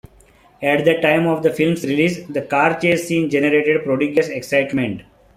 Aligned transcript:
At 0.63 0.83
the 0.83 0.99
time 0.99 1.27
of 1.27 1.43
the 1.43 1.53
film's 1.53 1.83
release, 1.85 2.25
the 2.25 2.41
car 2.41 2.79
chase 2.79 3.07
scene 3.07 3.29
generated 3.29 3.83
prodigious 3.83 4.29
excitement. 4.29 5.03